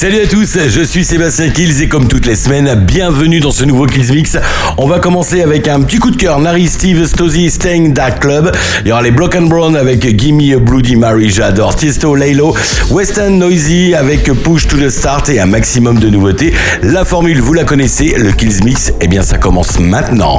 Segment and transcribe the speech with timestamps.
[0.00, 3.64] Salut à tous, je suis Sébastien Kills et comme toutes les semaines, bienvenue dans ce
[3.64, 4.38] nouveau Kills Mix.
[4.78, 8.50] On va commencer avec un petit coup de cœur, Nari Steve, Stosy, Stang, Dark Club.
[8.82, 11.76] Il y aura les Block and Brown avec Gimme a Bloody Mary, j'adore.
[11.76, 12.56] Tiesto, Laylo,
[12.88, 16.54] Western Noisy avec Push to the Start et un maximum de nouveautés.
[16.82, 20.38] La formule, vous la connaissez, le Kills Mix, eh bien ça commence maintenant.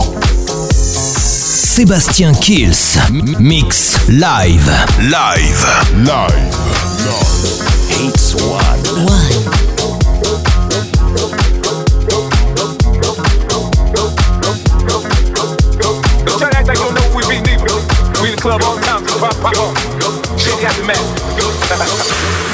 [0.72, 2.98] Sébastien Kills,
[3.40, 4.72] Mix, Live.
[5.04, 5.68] Live.
[5.98, 6.08] Live.
[6.08, 7.81] live.
[18.42, 19.06] club all the time.
[19.06, 19.78] Pop, pop, pop.
[20.40, 20.78] Shit, you have
[21.38, 22.48] to.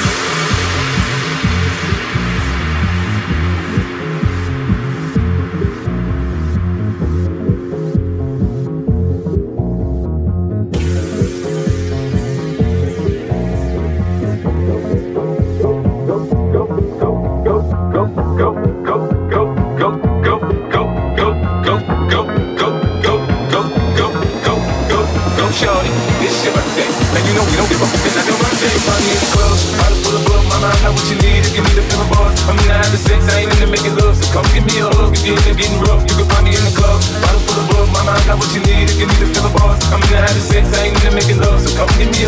[27.58, 29.62] don't give a fuck, and I know my take my knees close.
[29.74, 32.10] Bottle full of blood, my mind, know what you need is give me the feeling
[32.14, 32.38] bars.
[32.46, 35.10] I'm nine to I ain't into making love, so come give me a hug.
[35.10, 35.34] If you're
[35.82, 37.02] rough, you can find me in the club.
[37.18, 39.54] Bottle full of blood, my mind, know what you need is give me the feeling
[39.58, 39.82] bars.
[39.90, 42.27] I'm nine to I ain't into making love, so come give me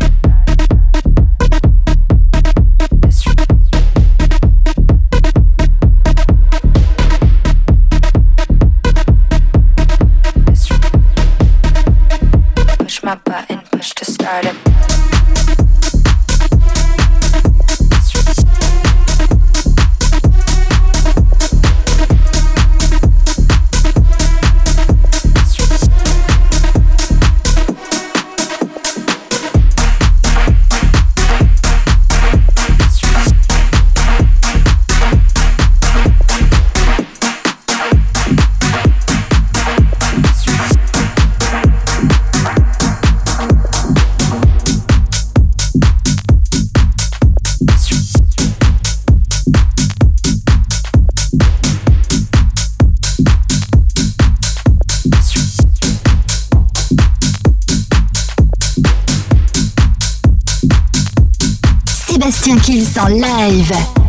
[63.09, 64.00] live.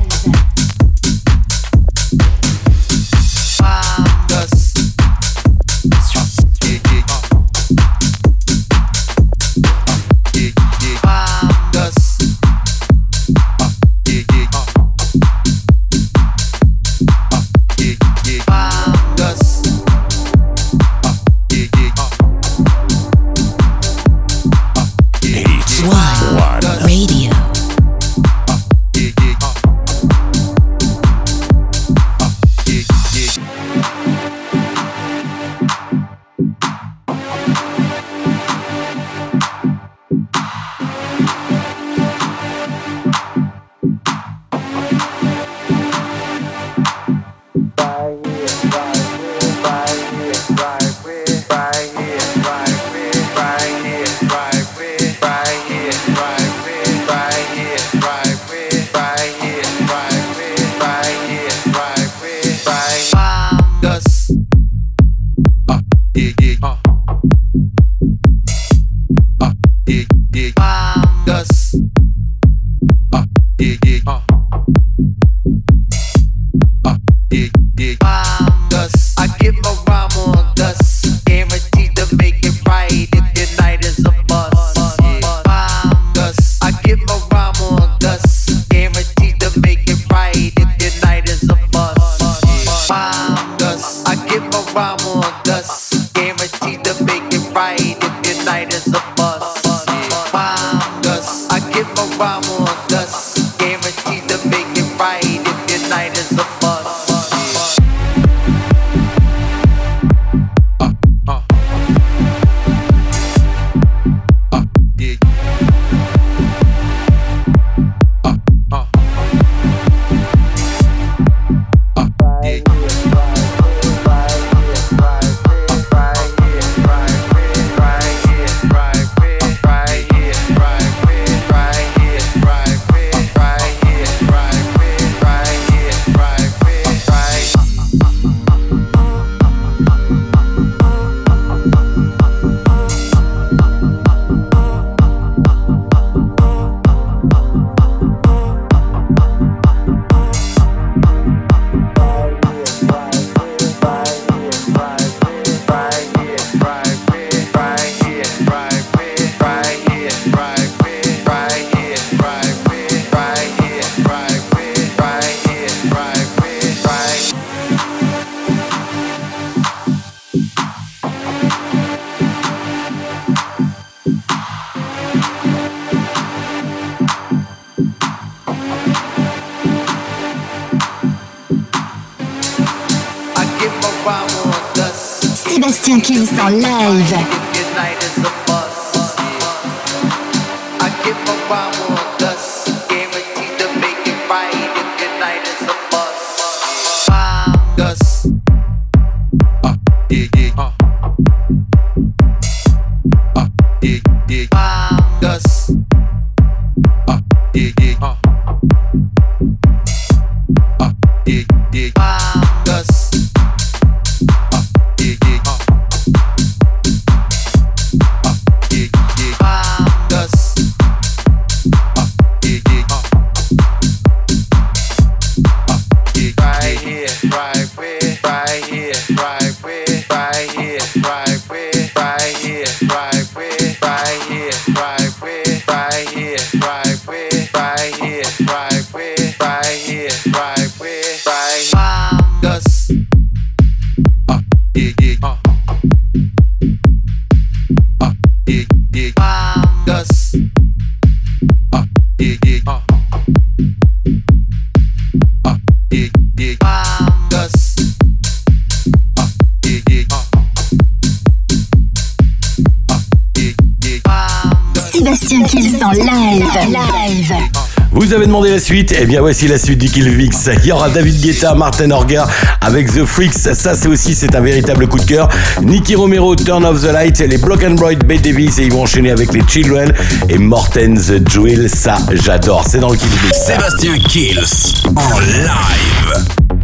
[268.13, 270.51] vous avez demandé la suite, eh bien voici la suite du Kill Killvix.
[270.63, 272.29] Il y aura David Guetta, Martin Orga
[272.61, 273.33] avec The Freaks.
[273.33, 275.31] Ça, c'est aussi c'est un véritable coup de cœur.
[275.63, 278.83] Nicky Romero, Turn Off the Light, les Block and Bright, Bay Davis et ils vont
[278.83, 279.95] enchaîner avec les Children
[280.29, 281.71] et Morten the Jewel.
[281.71, 282.67] Ça, j'adore.
[282.69, 283.47] C'est dans le Kill Killvix.
[283.47, 286.62] Sébastien Kills en live.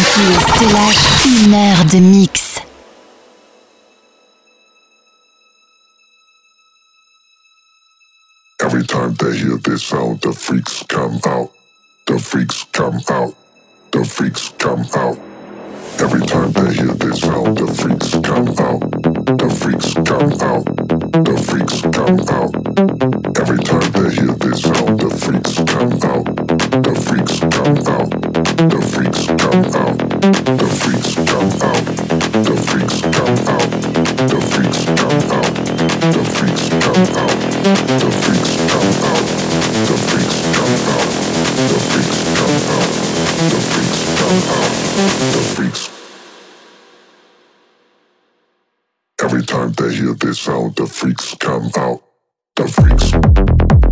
[0.00, 2.60] Stellage, une heure de mix.
[8.60, 11.50] Every time they hear this sound, the freaks come out.
[12.06, 13.34] The freaks come out.
[13.92, 15.18] The freaks come out.
[16.00, 18.80] Every time they hear this sound, the freaks come out.
[19.38, 20.64] The freaks come out.
[21.24, 22.52] The freaks come out.
[23.38, 26.24] Every time they hear this sound, the freaks come out.
[26.82, 28.33] The freaks come out.
[49.24, 52.02] Every time they hear this sound, the freaks come out.
[52.56, 53.83] The freaks.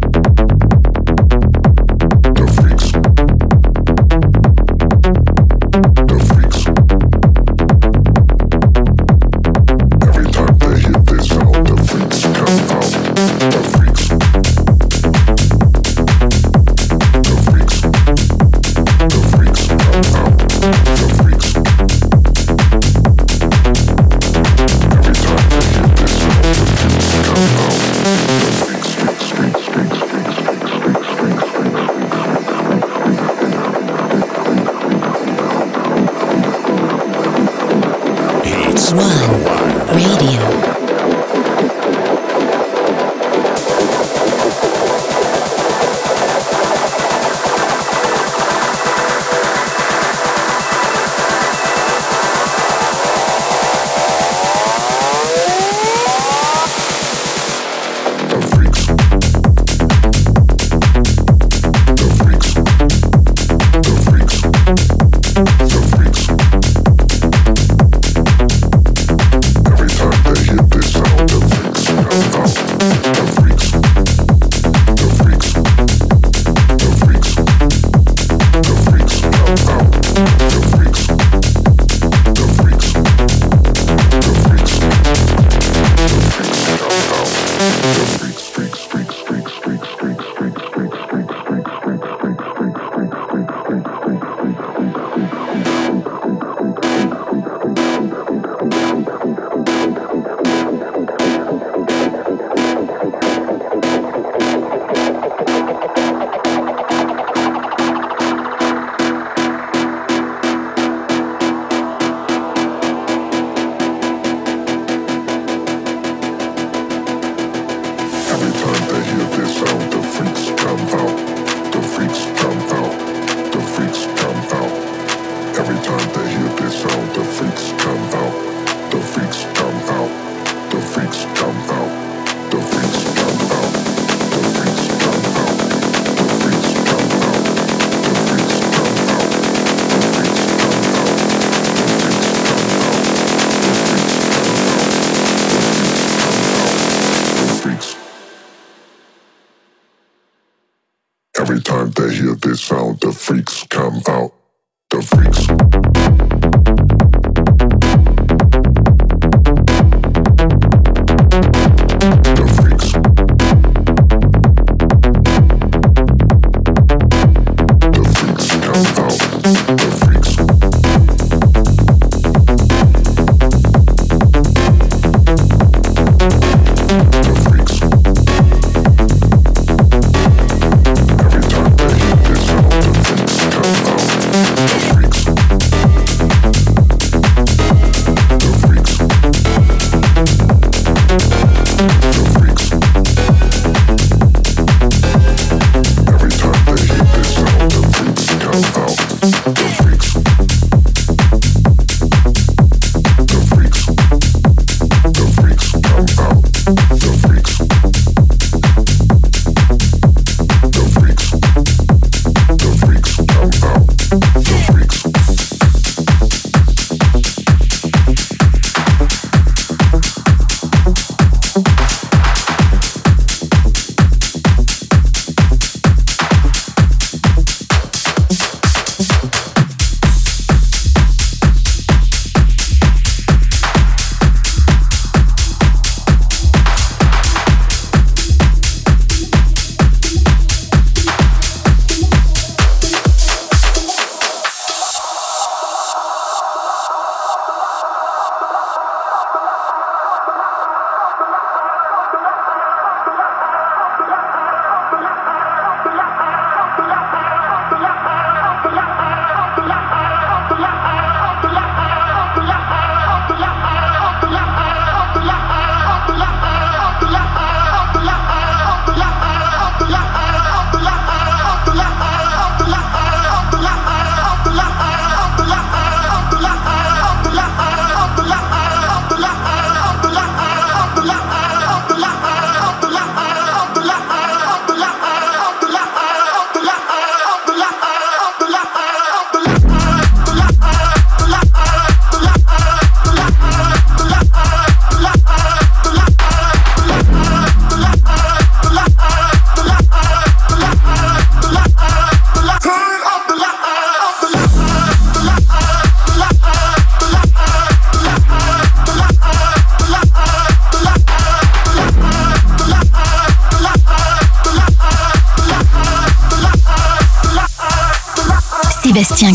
[169.55, 169.92] Thank you.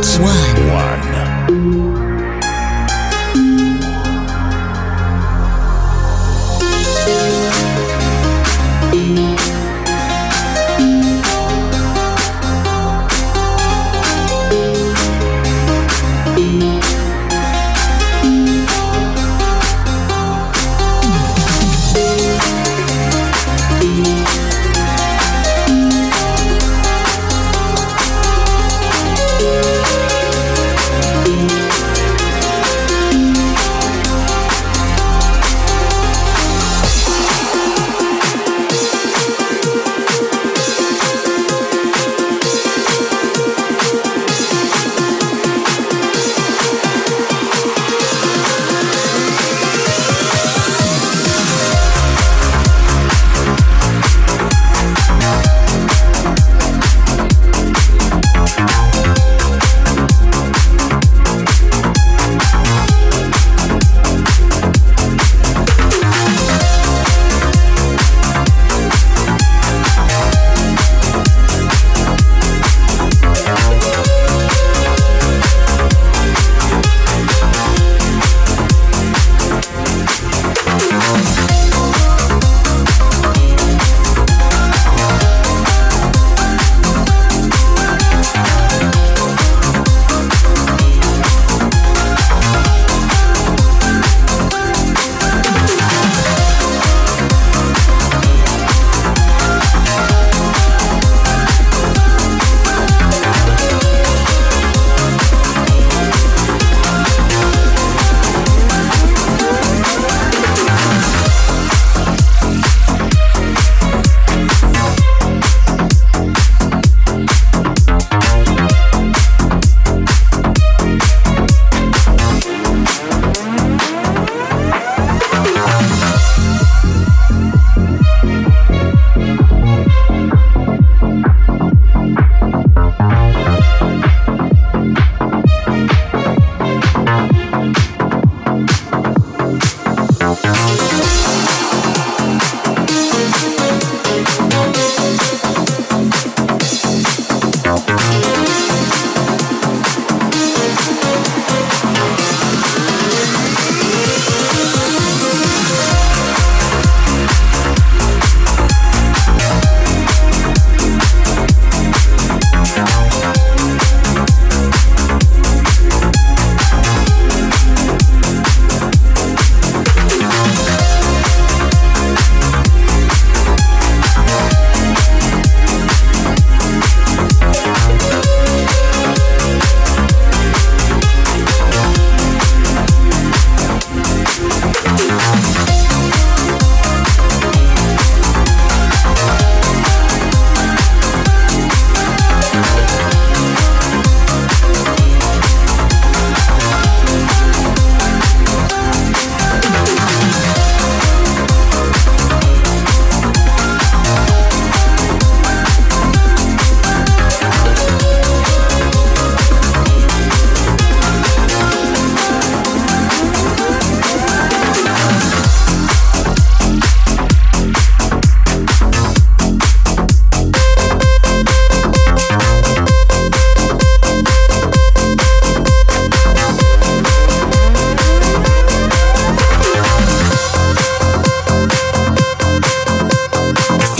[0.00, 0.97] It's one.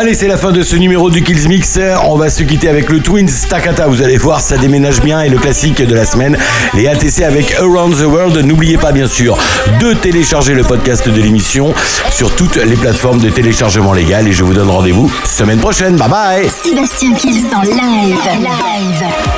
[0.00, 1.76] Allez, c'est la fin de ce numéro du Kills Mix.
[2.04, 3.88] On va se quitter avec le Twins Takata.
[3.88, 6.38] Vous allez voir, ça déménage bien et le classique de la semaine,
[6.72, 8.36] les ATC avec Around the World.
[8.36, 9.36] N'oubliez pas, bien sûr,
[9.80, 11.74] de télécharger le podcast de l'émission
[12.12, 14.28] sur toutes les plateformes de téléchargement légal.
[14.28, 15.96] Et je vous donne rendez-vous semaine prochaine.
[15.96, 16.48] Bye bye.
[16.48, 18.16] Sébastien Kills en live.
[18.38, 19.37] Live.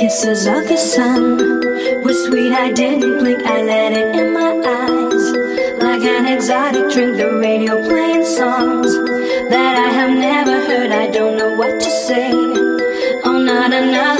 [0.00, 1.36] kisses of the sun
[2.02, 2.54] were sweet.
[2.54, 5.24] I didn't blink, I let it in my eyes.
[5.78, 8.94] Like an exotic drink, the radio playing songs
[9.52, 10.90] that I have never heard.
[10.90, 12.30] I don't know what to say.
[12.32, 14.19] Oh, not another.